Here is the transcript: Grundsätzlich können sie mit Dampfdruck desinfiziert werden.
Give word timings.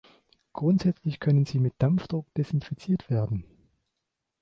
Grundsätzlich 0.53 1.19
können 1.19 1.45
sie 1.45 1.59
mit 1.59 1.75
Dampfdruck 1.77 2.25
desinfiziert 2.33 3.07
werden. 3.11 3.45